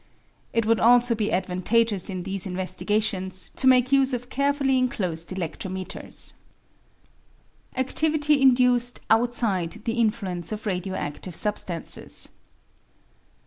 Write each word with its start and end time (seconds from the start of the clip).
It 0.51 0.65
would 0.65 0.79
also 0.79 1.13
be 1.13 1.31
advantageous 1.31 2.09
in 2.09 2.23
these 2.23 2.47
investigations 2.47 3.51
to 3.55 3.67
make 3.67 3.91
use 3.91 4.15
of 4.15 4.31
carefully 4.31 4.79
enclosed 4.79 5.29
eledrometers. 5.29 6.33
Activity 7.77 8.41
Induced 8.41 9.01
Outside 9.11 9.81
the 9.85 9.99
Influence 9.99 10.51
of 10.51 10.65
Radio 10.65 10.95
active 10.95 11.35
Substances. 11.35 12.29